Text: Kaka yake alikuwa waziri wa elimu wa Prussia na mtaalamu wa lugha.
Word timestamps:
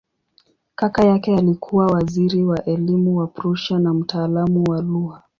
Kaka 0.75 1.05
yake 1.05 1.35
alikuwa 1.37 1.87
waziri 1.87 2.43
wa 2.43 2.65
elimu 2.65 3.17
wa 3.17 3.27
Prussia 3.27 3.79
na 3.79 3.93
mtaalamu 3.93 4.63
wa 4.63 4.81
lugha. 4.81 5.21